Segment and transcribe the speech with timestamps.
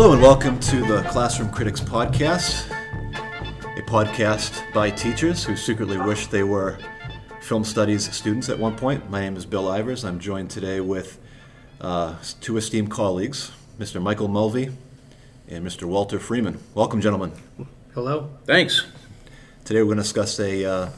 [0.00, 2.70] Hello and welcome to the Classroom Critics Podcast,
[3.76, 6.78] a podcast by teachers who secretly wish they were
[7.42, 9.10] film studies students at one point.
[9.10, 10.02] My name is Bill Ivers.
[10.02, 11.20] I'm joined today with
[11.82, 14.00] uh, two esteemed colleagues, Mr.
[14.00, 14.70] Michael Mulvey
[15.48, 15.82] and Mr.
[15.82, 16.58] Walter Freeman.
[16.74, 17.32] Welcome, gentlemen.
[17.92, 18.30] Hello.
[18.46, 18.86] Thanks.
[19.66, 20.90] Today we're going to discuss a uh,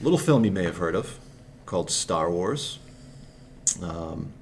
[0.00, 1.20] little film you may have heard of
[1.66, 2.80] called Star Wars.
[3.80, 4.32] Um,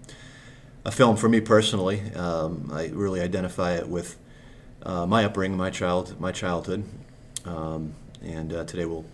[0.89, 2.01] a film for me personally.
[2.15, 4.17] Um, I really identify it with
[4.83, 6.83] uh, my upbringing, my child, my childhood,
[7.45, 7.93] um,
[8.23, 9.05] and uh, today we'll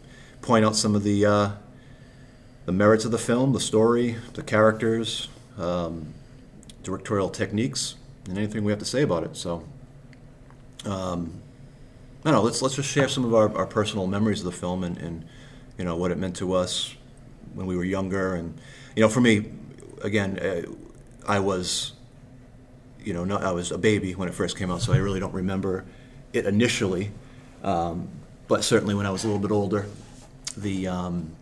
[0.41, 1.51] point out some of the uh,
[2.67, 6.15] the merits of the film, the story, the characters, um,
[6.85, 7.97] directorial techniques,
[8.29, 9.37] and anything we have to say about it.
[9.37, 9.65] So,
[10.85, 11.43] um,
[12.25, 12.43] I don't know.
[12.43, 15.25] Let's let's just share some of our, our personal memories of the film and, and
[15.77, 16.95] you know what it meant to us
[17.53, 18.61] when we were younger, and
[18.95, 19.51] you know, for me,
[20.03, 20.63] again, uh,
[21.27, 21.93] I was,
[23.03, 25.21] you know, not, I was a baby when it first came out, so I really
[25.21, 25.85] don't remember
[26.33, 27.11] it initially.
[27.63, 28.09] Um,
[28.49, 29.87] but certainly when I was a little bit older,
[30.57, 31.35] the, um,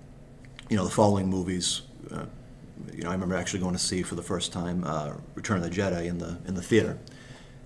[0.68, 2.24] you know, the following movies, uh,
[2.94, 5.64] you know, I remember actually going to see for the first time uh, Return of
[5.64, 6.98] the Jedi in the in the theater,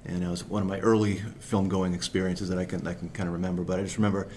[0.04, 3.08] and it was one of my early film going experiences that I can I can
[3.10, 3.62] kind of remember.
[3.62, 4.28] But I just remember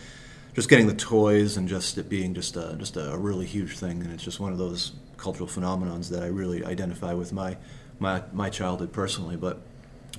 [0.53, 4.02] just getting the toys and just it being just a, just a really huge thing,
[4.02, 7.58] and it's just one of those cultural phenomenons that I really identify with my
[8.00, 9.36] my my childhood personally.
[9.36, 9.61] But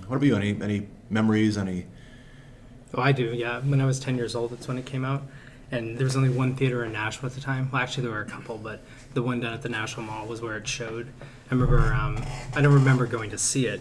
[0.06, 0.37] what about you?
[0.37, 1.59] Any any memories?
[1.59, 1.87] Any?
[2.95, 3.33] Oh, I do.
[3.34, 5.22] Yeah, when I was ten years old, that's when it came out,
[5.70, 7.70] and there was only one theater in Nashville at the time.
[7.72, 8.83] Well, actually, there were a couple, but
[9.15, 11.09] the one down at the National Mall was where it showed.
[11.50, 11.92] I remember.
[11.92, 12.22] Um,
[12.55, 13.81] I don't remember going to see it.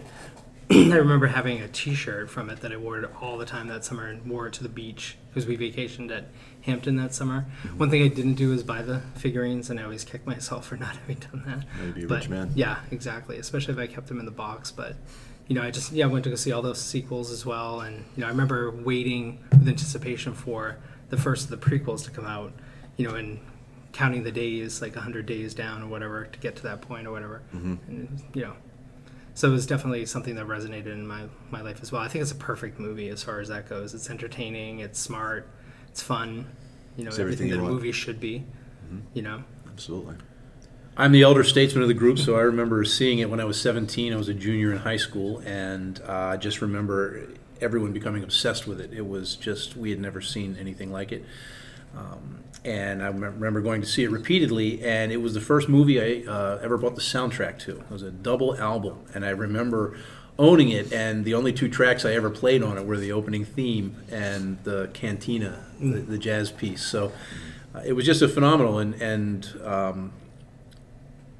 [0.70, 4.06] I remember having a T-shirt from it that I wore all the time that summer
[4.06, 6.28] and wore it to the beach because we vacationed at
[6.62, 7.46] Hampton that summer.
[7.64, 7.78] Mm-hmm.
[7.78, 10.76] One thing I didn't do was buy the figurines, and I always kick myself for
[10.76, 11.64] not having done that.
[11.84, 12.52] Maybe a but, rich man.
[12.54, 13.38] Yeah, exactly.
[13.38, 14.70] Especially if I kept them in the box.
[14.70, 14.94] But
[15.48, 17.80] you know, I just yeah I went to go see all those sequels as well,
[17.80, 22.12] and you know I remember waiting with anticipation for the first of the prequels to
[22.12, 22.52] come out.
[22.96, 23.40] You know, and
[23.92, 27.10] counting the days, like hundred days down or whatever, to get to that point or
[27.10, 27.42] whatever.
[27.52, 27.74] Mm-hmm.
[27.88, 28.52] And you know,
[29.34, 32.02] so it was definitely something that resonated in my, my life as well.
[32.02, 33.94] I think it's a perfect movie as far as that goes.
[33.94, 35.48] It's entertaining, it's smart,
[35.88, 36.46] it's fun.
[36.96, 38.44] You know, It's everything, everything you that a movie should be.
[38.86, 38.98] Mm-hmm.
[39.14, 40.16] You know, Absolutely.
[40.96, 43.58] I'm the elder statesman of the group, so I remember seeing it when I was
[43.60, 44.12] 17.
[44.12, 47.28] I was a junior in high school, and uh, I just remember
[47.60, 48.92] everyone becoming obsessed with it.
[48.92, 51.24] It was just, we had never seen anything like it.
[51.96, 56.24] Um, and I remember going to see it repeatedly, and it was the first movie
[56.26, 57.78] I uh, ever bought the soundtrack to.
[57.78, 59.96] It was a double album, and I remember
[60.38, 63.44] owning it, and the only two tracks I ever played on it were the opening
[63.44, 66.82] theme and the cantina, the, the jazz piece.
[66.82, 67.12] So
[67.74, 70.12] uh, it was just a phenomenal, and, and um,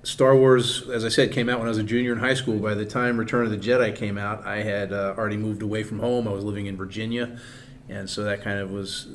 [0.03, 2.59] Star Wars, as I said, came out when I was a junior in high school.
[2.59, 5.83] By the time Return of the Jedi came out, I had uh, already moved away
[5.83, 6.27] from home.
[6.27, 7.39] I was living in Virginia,
[7.91, 9.09] and so that kind of was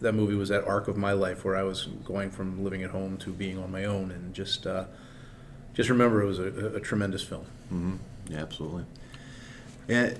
[0.00, 2.90] that movie was that arc of my life where I was going from living at
[2.90, 4.84] home to being on my own, and just uh,
[5.72, 7.46] just remember it was a, a tremendous film.
[7.72, 7.94] Mm-hmm.
[8.28, 8.84] Yeah, absolutely.
[9.88, 10.18] And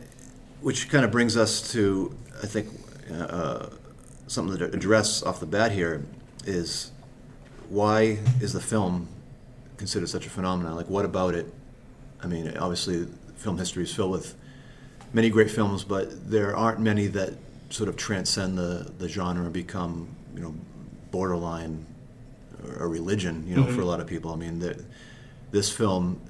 [0.61, 2.69] which kind of brings us to, I think,
[3.13, 3.67] uh,
[4.27, 6.05] something to address off the bat here
[6.47, 6.91] is
[7.69, 9.09] why is the film
[9.77, 10.77] considered such a phenomenon?
[10.77, 11.53] Like, what about it?
[12.23, 14.35] I mean, obviously, film history is filled with
[15.13, 17.35] many great films, but there aren't many that
[17.75, 20.55] sort of transcend the, the genre and become, you know,
[21.11, 21.85] borderline
[22.79, 23.75] a religion, you know, Mhm.
[23.75, 24.33] for a lot of people.
[24.33, 24.81] I mean, the,
[25.51, 26.21] this film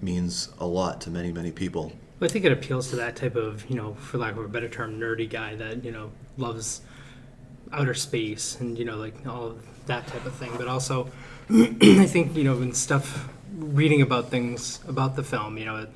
[0.00, 1.92] means a lot to many, many people.
[2.20, 4.48] But I think it appeals to that type of, you know, for lack of a
[4.48, 6.82] better term, nerdy guy that you know loves
[7.72, 10.52] outer space and you know like all of that type of thing.
[10.56, 11.10] But also,
[11.50, 15.90] I think you know when stuff reading about things about the film, you know, it,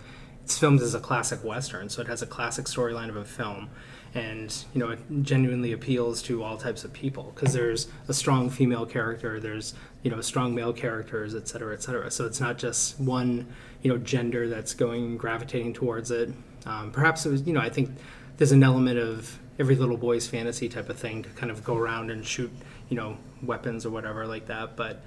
[0.44, 3.70] it's filmed as a classic western, so it has a classic storyline of a film.
[4.16, 8.48] And you know, it genuinely appeals to all types of people because there's a strong
[8.48, 12.10] female character, there's you know strong male characters, et cetera, et cetera.
[12.10, 13.46] So it's not just one
[13.82, 16.30] you know gender that's going gravitating towards it.
[16.64, 17.90] Um, perhaps it was you know I think
[18.38, 21.76] there's an element of every little boy's fantasy type of thing to kind of go
[21.76, 22.50] around and shoot
[22.88, 24.76] you know weapons or whatever like that.
[24.76, 25.02] But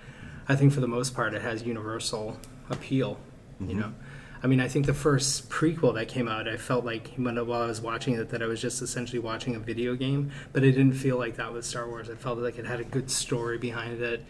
[0.47, 2.37] I think for the most part it has universal
[2.69, 3.17] appeal.
[3.59, 3.93] You know.
[4.41, 7.61] I mean, I think the first prequel that came out, I felt like when, while
[7.61, 10.71] I was watching it, that I was just essentially watching a video game, but it
[10.71, 12.09] didn't feel like that was Star Wars.
[12.09, 14.23] I felt like it had a good story behind it,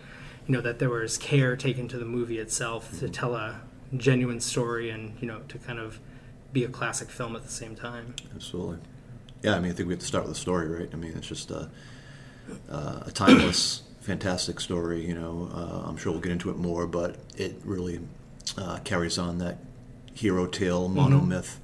[0.47, 3.61] you know, that there was care taken to the movie itself to tell a
[3.95, 5.99] genuine story and, you know, to kind of
[6.51, 8.15] be a classic film at the same time.
[8.33, 8.79] Absolutely.
[9.43, 10.89] Yeah, I mean, I think we have to start with the story, right?
[10.91, 11.69] I mean, it's just a,
[12.67, 15.05] uh, a timeless, fantastic story.
[15.05, 17.99] You know, uh, I'm sure we'll get into it more, but it really
[18.57, 19.59] uh, carries on that
[20.19, 21.57] hero tale, monomyth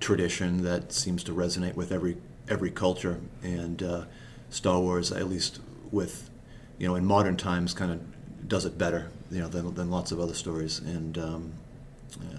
[0.00, 2.16] tradition that seems to resonate with every
[2.48, 4.04] every culture, and uh,
[4.50, 5.60] Star Wars, at least
[5.90, 6.30] with
[6.78, 8.00] you know in modern times, kind of
[8.48, 10.78] does it better, you know, than, than lots of other stories.
[10.78, 11.52] And um,
[12.20, 12.38] uh,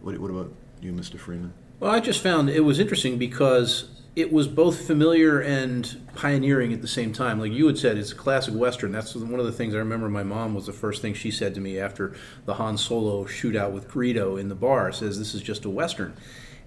[0.00, 1.18] what, what about you, Mr.
[1.18, 1.52] Freeman?
[1.80, 6.82] Well, I just found it was interesting because it was both familiar and pioneering at
[6.82, 7.38] the same time.
[7.38, 8.92] Like you had said, it's a classic Western.
[8.92, 11.54] That's one of the things I remember my mom was the first thing she said
[11.54, 12.14] to me after
[12.44, 16.14] the Han Solo shootout with Greedo in the bar, says, This is just a Western.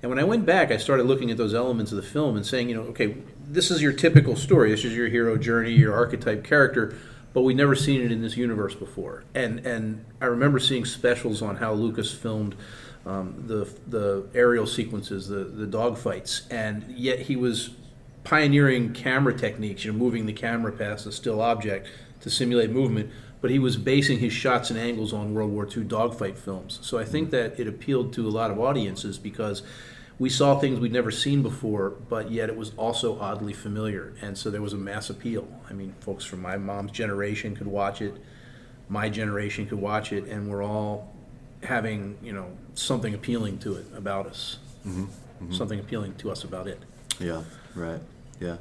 [0.02, 2.46] And when I went back, I started looking at those elements of the film and
[2.46, 3.16] saying, you know, okay,
[3.48, 4.70] this is your typical story.
[4.70, 6.98] This is your hero journey, your archetype character
[7.34, 9.24] but we'd never seen it in this universe before.
[9.34, 12.56] And and I remember seeing specials on how Lucas filmed
[13.06, 17.72] um, the the aerial sequences, the the dogfights, and yet he was
[18.24, 21.88] pioneering camera techniques, you know, moving the camera past a still object
[22.22, 23.10] to simulate movement.
[23.42, 26.80] But he was basing his shots and angles on World War II dogfight films.
[26.82, 29.64] So I think that it appealed to a lot of audiences because
[30.18, 34.14] we saw things we'd never seen before, but yet it was also oddly familiar.
[34.22, 35.46] And so there was a mass appeal.
[35.70, 38.16] I mean, folks from my mom's generation could watch it,
[38.88, 41.13] my generation could watch it, and we're all
[41.64, 44.58] having, you know, something appealing to it about us.
[44.88, 45.04] Mm-hmm.
[45.04, 45.54] Mm-hmm.
[45.54, 46.80] Something appealing to us about it.
[47.20, 47.44] Yeah,
[47.76, 48.02] right.
[48.40, 48.58] Yeah.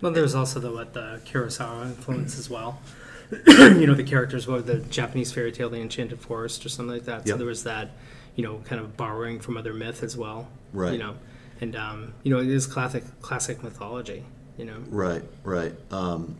[0.00, 2.80] Well, there's also the what the Kurosawa influence as well.
[3.46, 7.04] you know, the characters, were the Japanese fairy tale, The Enchanted Forest, or something like
[7.06, 7.26] that.
[7.26, 7.90] So there was that,
[8.36, 10.48] you know, kind of borrowing from other myth as well.
[10.72, 10.92] Right.
[10.92, 11.16] You know,
[11.60, 14.24] and um, you know, it is classic classic mythology.
[14.58, 14.84] You know.
[14.88, 15.72] Right, right.
[15.90, 16.36] Um,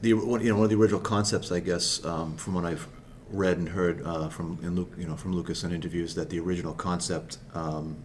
[0.00, 2.88] the one, you know one of the original concepts, I guess, um, from what I've
[3.32, 6.38] read and heard uh, from in Luke, you know from Lucas in interviews, that the
[6.38, 7.96] original concept um,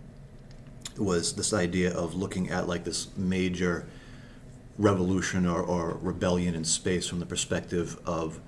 [0.97, 3.87] was this idea of looking at like this major
[4.77, 8.39] revolution or, or rebellion in space from the perspective of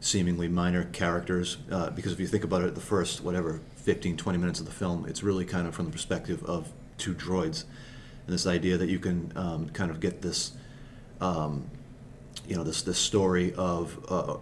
[0.00, 1.58] seemingly minor characters.
[1.70, 4.72] Uh, because if you think about it, the first whatever 15, 20 minutes of the
[4.72, 7.64] film, it's really kind of from the perspective of two droids,
[8.26, 10.52] and this idea that you can um, kind of get this.
[11.20, 11.70] Um,
[12.48, 14.36] you know this this story of uh, uh,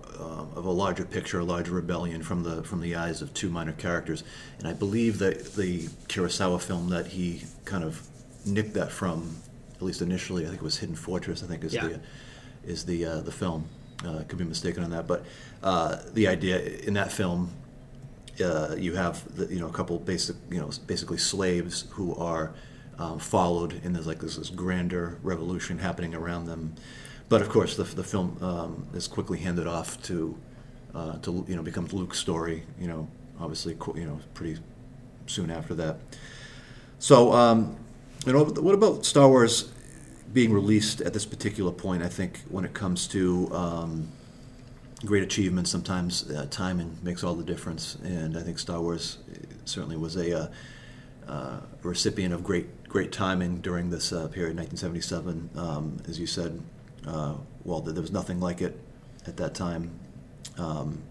[0.54, 3.72] of a larger picture, a larger rebellion from the from the eyes of two minor
[3.72, 4.22] characters,
[4.60, 8.06] and I believe that the Kurosawa film that he kind of
[8.46, 9.36] nicked that from,
[9.74, 11.42] at least initially, I think it was Hidden Fortress.
[11.42, 11.88] I think is Yeah.
[11.88, 12.00] the
[12.64, 13.66] is the uh, the film.
[14.04, 15.24] Uh, could be mistaken on that, but
[15.62, 17.50] uh, the idea in that film,
[18.44, 22.52] uh, you have the, you know a couple basic you know basically slaves who are
[22.98, 26.74] um, followed, and there's like this, this grander revolution happening around them.
[27.28, 30.36] But of course, the, the film um, is quickly handed off to
[30.94, 32.62] uh, to you know becomes Luke's story.
[32.78, 33.08] You know,
[33.40, 34.60] obviously, you know, pretty
[35.26, 35.98] soon after that.
[36.98, 37.76] So, um,
[38.24, 39.72] you know, what about Star Wars
[40.32, 42.02] being released at this particular point?
[42.02, 44.08] I think when it comes to um,
[45.04, 49.36] great achievements, sometimes uh, timing makes all the difference, and I think Star Wars uh,
[49.64, 50.48] certainly was a, uh,
[51.28, 55.50] uh, recipient of great great timing during this uh, period, 1977.
[55.56, 56.62] Um, as you said,
[57.06, 58.78] uh, well, there was nothing like it
[59.26, 59.90] at that time.
[60.58, 61.02] Um,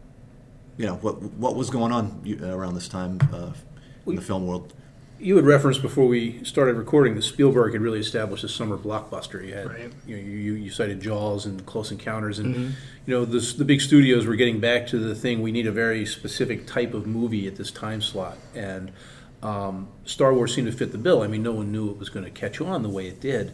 [0.77, 3.51] you know what what was going on around this time uh,
[4.07, 4.73] in the film world.
[5.17, 9.45] You had referenced before we started recording that Spielberg had really established a summer blockbuster.
[9.47, 9.93] You had, Right.
[10.05, 12.73] you, know, you, you you cited Jaws and Close Encounters, and you
[13.07, 15.41] know this, the big studios were getting back to the thing.
[15.41, 18.91] We need a very specific type of movie at this time slot, and
[19.41, 21.21] um, Star Wars seemed to fit the bill.
[21.21, 23.53] I mean, no one knew it was going to catch on the way it did.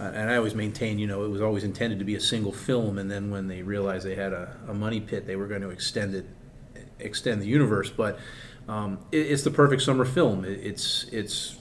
[0.00, 2.52] Uh, and I always maintain, you know, it was always intended to be a single
[2.52, 5.62] film, and then when they realized they had a, a money pit, they were going
[5.62, 6.24] to extend it,
[7.00, 7.90] extend the universe.
[7.90, 8.18] But
[8.68, 10.44] um, it, it's the perfect summer film.
[10.44, 11.56] It, it's it's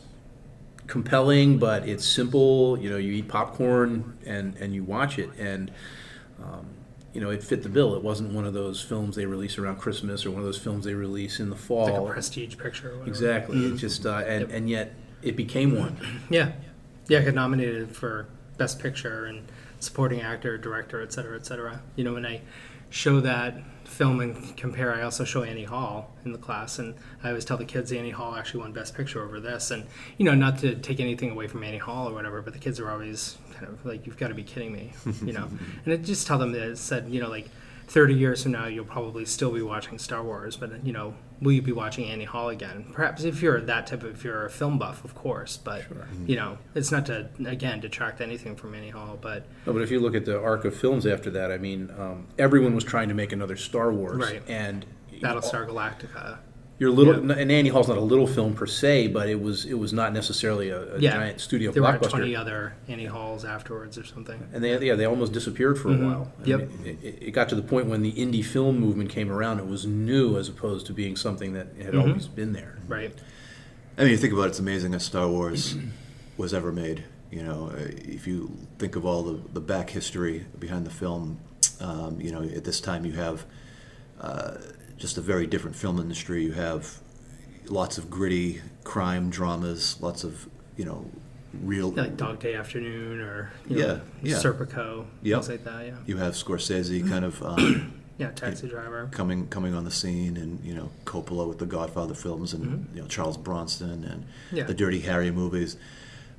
[0.88, 2.78] compelling, but it's simple.
[2.80, 5.72] You know, you eat popcorn and and you watch it, and
[6.44, 6.68] um,
[7.14, 7.96] you know, it fit the bill.
[7.96, 10.86] It wasn't one of those films they release around Christmas or one of those films
[10.86, 11.86] they release in the fall.
[12.04, 12.90] Like a prestige picture.
[12.90, 13.10] Or whatever.
[13.10, 13.66] exactly.
[13.66, 14.50] It just uh, and Yep.
[14.54, 15.98] and yet it became one.
[16.30, 16.52] Yeah,
[17.08, 17.20] yeah.
[17.20, 19.44] I got nominated for best picture and
[19.80, 21.82] supporting actor, director, et cetera, et cetera.
[21.96, 22.42] You know, when I
[22.90, 27.30] show that film and compare, I also show Annie Hall in the class, and I
[27.30, 29.86] always tell the kids Annie Hall actually won best picture over this, and
[30.18, 32.80] you know, not to take anything away from Annie Hall or whatever, but the kids
[32.80, 34.94] are always kind of like, "You've got to be kidding me,"
[35.26, 35.50] you know,
[35.86, 37.50] and it just tell them that it said, you know, like.
[37.88, 41.54] 30 years from now, you'll probably still be watching Star Wars, but you know, will
[41.54, 42.86] you be watching Annie Hall again?
[42.92, 45.86] Perhaps if you're that type of, if you're a film buff, of course, but
[46.26, 49.90] you know, it's not to again detract anything from Annie Hall, but No, but if
[49.90, 53.08] you look at the arc of films after that, I mean, um, everyone was trying
[53.08, 54.44] to make another Star Wars, Right.
[54.48, 54.86] And
[55.22, 56.40] Battlestar Galactica.
[56.80, 59.74] Your little and Annie Hall's not a little film per se, but it was it
[59.74, 62.10] was not necessarily a, a Yeah, giant studio There were blockbuster.
[62.12, 64.40] 20 other Annie Halls afterwards or something.
[64.54, 66.32] and they yeah they almost disappeared for a while.
[66.40, 66.50] I Mm-hmm.
[66.52, 66.60] Yep.
[66.70, 69.66] mean, it, it got to the point when the indie film movement came around, it
[69.68, 72.00] was new as opposed to being something that had Mm-hmm.
[72.00, 72.78] always been there.
[72.88, 73.12] Right.
[73.98, 75.76] I mean, you think about it, it's amazing that Star Wars
[76.38, 77.04] was ever made.
[77.32, 81.40] You know, uh, if you think of all the, the back history behind the film,
[81.82, 83.46] um, you know, at this time you have
[84.22, 84.58] uh,
[84.98, 86.44] just a very different film industry.
[86.44, 87.00] You have
[87.68, 91.10] lots of gritty crime dramas, lots of, you know,
[91.62, 91.90] real.
[91.92, 94.36] Like Dog Day Afternoon or you Yeah, know, yeah.
[94.38, 95.36] Serpico, Yep.
[95.44, 95.86] things like that.
[95.88, 99.08] Yeah, You have Scorsese kind of um, yeah, Taxi Driver.
[99.12, 103.02] coming coming on the scene, and you know Coppola with the Godfather films, and you
[103.02, 104.64] know Charles Bronson and Yeah.
[104.64, 105.78] the Dirty Harry movies.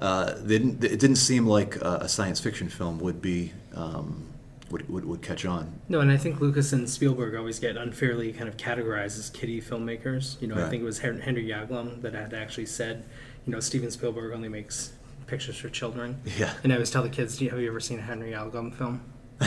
[0.01, 4.29] Uh, they didn't, it didn't seem like a, a science fiction film would be um,
[4.71, 5.81] would, would would catch on.
[5.89, 9.61] No, and I think Lucas and Spielberg always get unfairly kind of categorized as kiddie
[9.61, 10.41] filmmakers.
[10.43, 13.05] You know, I think it was Henry Yaglom that had actually said,
[13.47, 14.93] you know, Steven Spielberg only makes
[15.27, 16.21] pictures for children.
[16.39, 16.53] Yeah.
[16.63, 18.75] And I always tell the kids, "Do you- have you ever seen a Henry Yaglom
[18.75, 19.01] film?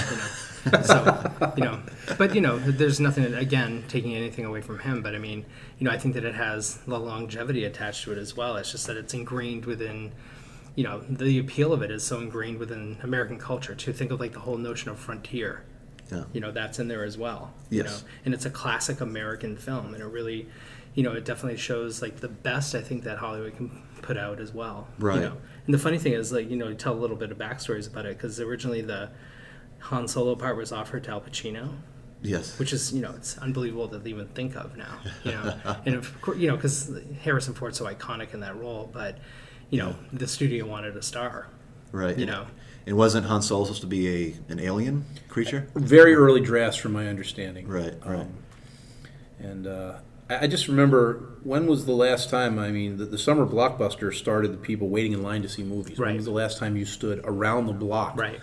[0.63, 1.79] You know, so you know,
[2.19, 5.01] but you know, there's nothing again taking anything away from him.
[5.01, 5.43] But I mean,
[5.79, 8.57] you know, I think that it has the longevity attached to it as well.
[8.57, 10.11] It's just that it's ingrained within.
[10.75, 13.75] You know, the appeal of it is so ingrained within American culture.
[13.75, 15.63] To think of like the whole notion of frontier,
[16.11, 16.23] Yeah.
[16.33, 18.01] you know that's in there as well you Yes.
[18.03, 20.45] know and it's a classic american film and it really
[20.93, 23.69] you know it definitely shows like the best i think that hollywood can
[24.01, 25.15] put out as well Right.
[25.15, 25.37] you know?
[25.65, 28.05] and the funny thing is like you know tell a little bit of backstories about
[28.05, 29.09] it because originally the
[29.79, 31.75] han solo part was offered to al pacino
[32.21, 32.59] Yes.
[32.59, 36.21] which is you know it's unbelievable to even think of now you know and of
[36.21, 39.17] course you know because harrison ford's so iconic in that role but
[39.71, 41.47] you know the studio wanted a star
[41.91, 42.17] right.
[42.17, 42.45] you know
[42.85, 45.67] And wasn't Han Solo supposed to be a an alien creature?
[45.75, 47.67] Very early drafts, from my understanding.
[47.67, 47.93] Right.
[48.05, 48.19] Right.
[48.21, 48.33] Um,
[49.39, 49.93] and uh,
[50.29, 52.57] I, I just remember when was the last time?
[52.59, 55.97] I mean, the, the summer blockbuster started the people waiting in line to see movies.
[55.99, 56.15] When Right.
[56.17, 58.39] was the last time you stood around the block right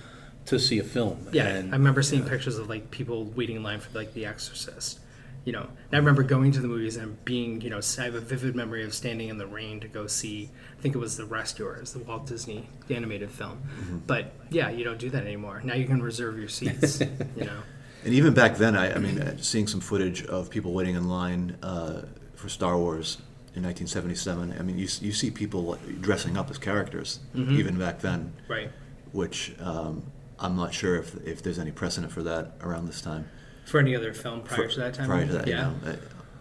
[0.47, 1.29] to see a film?
[1.33, 4.25] Yeah, And- I remember seeing pictures of like people waiting in line for like The
[4.27, 5.01] Exorcist.
[5.49, 8.21] You know, I remember going to the movies and being, you know, I have a
[8.21, 10.51] vivid memory of standing in the rain to go see.
[10.79, 13.63] I think it was The Rescuers, the Walt Disney animated film.
[14.07, 15.63] But yeah, you don't do that anymore.
[15.65, 17.01] Now you can reserve your seats.
[17.35, 17.61] you know,
[18.05, 21.09] And even back then, I, I mean, uh, seeing some footage of people waiting in
[21.09, 22.03] line uh,
[22.35, 23.17] for Star Wars
[23.55, 24.53] in 1977.
[24.53, 28.71] I mean, you, you see people dressing up as characters even back then, right?
[29.13, 30.03] which um,
[30.39, 33.31] I'm not sure if if there's any precedent for that around this time.
[33.69, 35.07] For any other film prior For- to that time.
[35.07, 35.73] Prior to that, yeah.
[35.85, 35.99] you know,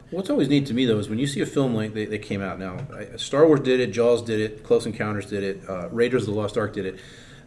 [0.09, 2.17] What's always neat to me though is when you see a film like they, they
[2.17, 2.77] came out now.
[2.95, 6.33] I, Star Wars did it, Jaws did it, Close Encounters did it, uh, Raiders of
[6.33, 6.99] the Lost Ark did it.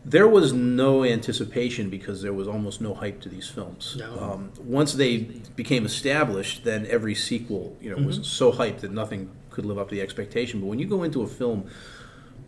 [0.05, 3.97] There was no anticipation because there was almost no hype to these films.
[3.99, 4.19] No.
[4.19, 5.19] Um, once they
[5.57, 9.91] became established, then every sequel, you know, was so hyped that nothing could live up
[9.91, 10.61] to the expectation.
[10.61, 11.71] But when you go into a film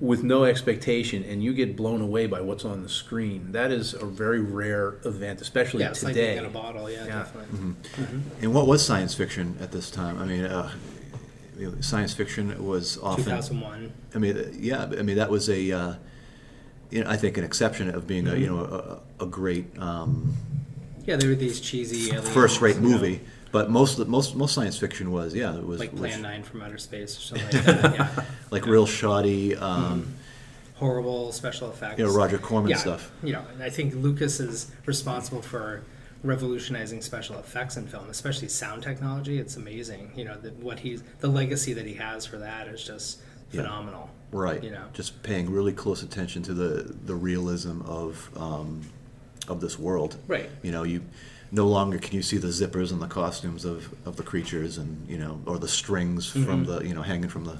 [0.00, 3.94] with no expectation and you get blown away by what's on the screen, that is
[3.94, 6.36] a very rare event, especially Yeah, it's like today.
[6.38, 6.90] in a bottle.
[6.90, 7.18] Yeah, Yeah.
[7.18, 8.20] definitely.
[8.40, 10.18] and what was science fiction at this time?
[10.18, 10.70] I mean, uh,
[11.80, 13.24] science fiction was often.
[13.24, 13.92] 2001.
[14.14, 14.84] I mean, yeah.
[14.98, 15.94] I mean, that was a, uh,
[16.90, 20.34] you know, I think an exception of being a, you know, a, a great um,
[21.06, 23.20] Yeah, there were these cheesy first-rate you know, movie.
[23.52, 26.62] But most most most science fiction was, yeah, it was like was Plan Nine from
[26.62, 27.94] Outer Space or something like that.
[27.94, 28.24] Yeah.
[28.50, 30.14] like real shoddy, um,
[30.76, 31.98] Horrible special effects.
[31.98, 33.12] you know, Roger Corman yeah, stuff.
[33.22, 35.82] You know, I think Lucas is responsible for
[36.24, 39.38] revolutionizing special effects in film, especially sound technology.
[39.38, 40.12] It's amazing.
[40.16, 43.62] You know, the, what he's the legacy that he has for that is just Yeah.
[43.62, 44.08] phenomenal.
[44.32, 44.64] Right.
[44.64, 44.84] You know.
[44.94, 48.80] just paying really close attention to the the realism of um,
[49.46, 50.16] of this world.
[50.26, 50.48] Right.
[50.62, 51.02] You know, you
[51.54, 55.06] no longer can you see the zippers and the costumes of, of the creatures, and
[55.08, 56.64] you know, or the strings from Mm-hmm.
[56.64, 57.58] the you know hanging from the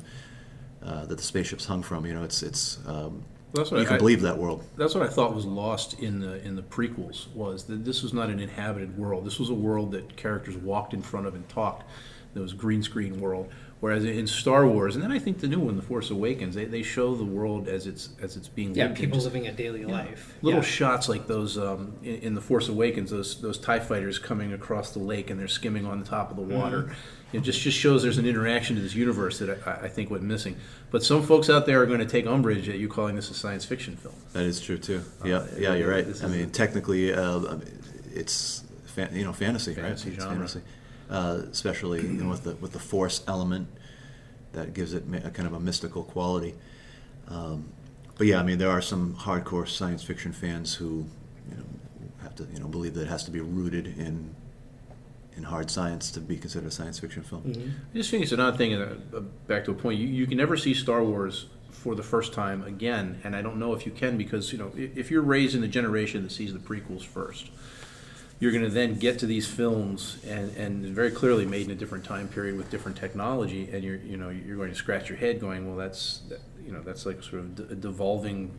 [0.83, 2.07] uh, that the spaceships hung from.
[2.07, 3.23] You know, it's it's um,
[3.53, 4.65] That's what you can I- believe that world.
[4.77, 8.13] That's what I thought was lost in the in the prequels was that this was
[8.13, 9.25] not an inhabited world.
[9.27, 11.89] This was a world that characters walked in front of and talked.
[12.35, 13.51] It was a green screen world.
[13.81, 16.67] Whereas in Star Wars, and then I think the new one, The Force Awakens, they,
[16.67, 19.05] they show the world as it's as it's being Yeah, lived in.
[19.07, 20.35] people Just living a daily life.
[20.41, 20.65] Little yeah.
[20.67, 24.93] shots like those um, in, in The Force Awakens, those those Tie fighters coming across
[24.93, 26.83] the lake and they're skimming on the top of the water.
[26.83, 27.37] Mm-hmm.
[27.39, 30.23] It just just shows there's an interaction to this universe that I, I think went
[30.23, 30.55] missing.
[30.93, 33.35] But some folks out there are going to take umbrage at you calling this a
[33.35, 34.15] science fiction film.
[34.33, 35.03] That is true too.
[35.25, 36.07] Uh, yeah, yeah, you're right.
[36.23, 37.57] I mean, technically, uh,
[38.15, 40.15] it's fan, you know fantasy, Fantasy right?
[40.15, 40.37] It's genre.
[40.37, 40.61] fantasy,
[41.13, 43.69] uh, especially you know, with the with the force element
[44.53, 46.55] that gives it a kind of a mystical quality.
[47.29, 47.69] Um,
[48.17, 51.07] but yeah, I mean, there are some hardcore science fiction fans who
[51.51, 51.65] you know
[52.23, 54.35] have to you know believe that it has to be rooted in
[55.37, 57.43] in hard science to be considered a science fiction film.
[57.43, 57.71] Mm-hmm.
[57.93, 58.75] I just think it's an odd thing.
[58.75, 58.97] Uh,
[59.47, 62.65] back to a point, you, you can never see Star Wars for the first time
[62.65, 65.61] again, and I don't know if you can because you know if you're raised in
[65.61, 67.51] the generation that sees the prequels first,
[68.43, 71.77] you're going to then get to these films and, and very clearly made in a
[71.77, 75.17] different time period with different technology, and you're you know you're going to scratch your
[75.17, 78.51] head going, well, that's that, you know that's like sort of a devolving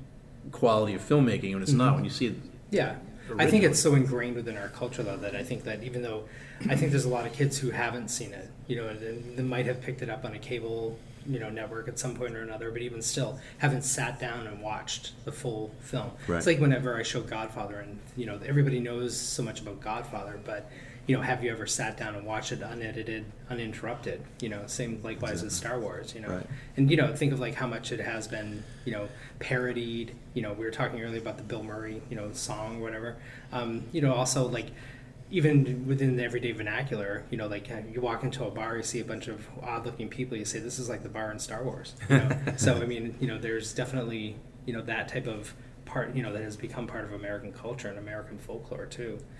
[0.53, 1.95] quality of filmmaking, and it's not mm-hmm.
[1.95, 2.35] when you see it.
[2.71, 2.95] Yeah.
[3.37, 6.29] I think it's so ingrained within our culture, though, that I think that even though
[6.69, 9.43] I think there's a lot of kids who haven't seen it, you know, and they
[9.43, 12.41] might have picked it up on a cable, you know, network at some point or
[12.41, 16.11] another, but even still haven't sat down and watched the full film.
[16.27, 16.37] Right.
[16.37, 20.39] It's like whenever I show Godfather, and you know, everybody knows so much about Godfather,
[20.43, 20.69] but
[21.05, 24.21] you know, have you ever sat down and watched it unedited, uninterrupted?
[24.39, 26.15] You know, same likewise with Star Wars.
[26.15, 26.47] You know, Right.
[26.77, 30.15] and you know, think of like how much it has been, you know, parodied.
[30.33, 33.17] You know, we were talking earlier about the Bill Murray, you know, song or whatever.
[33.51, 34.67] Um, you know, also like
[35.33, 38.99] even within the everyday vernacular, you know, like you walk into a bar, you see
[38.99, 41.95] a bunch of odd-looking people, you say this is like the bar in Star Wars.
[42.07, 42.29] You know?
[42.57, 44.35] so I mean, you know, there's definitely
[44.67, 47.87] you know that type of part, you know, that has become part of American culture
[47.87, 49.17] and American folklore too.